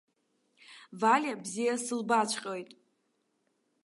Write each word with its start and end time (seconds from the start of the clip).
Валиа 1.01 1.35
бзиа 1.41 1.75
сылбаҵәҟьоит. 1.85 2.69